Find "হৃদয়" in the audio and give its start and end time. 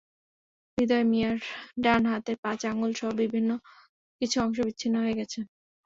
0.77-1.05